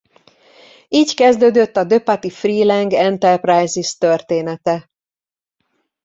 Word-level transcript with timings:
Így 0.87 1.13
kezdődött 1.13 1.75
a 1.77 1.83
DePatie-Freleng 1.83 2.93
Enterprises 2.93 3.97
története. 3.97 4.89